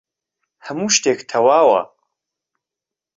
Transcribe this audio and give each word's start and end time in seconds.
هەموو 0.65 0.93
شتێک 0.95 1.19
تەواوە. 1.29 1.81